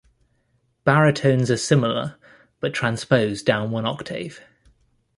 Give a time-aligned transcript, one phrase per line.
[0.83, 2.15] Baritones are similar,
[2.59, 4.41] but transpose down one octave.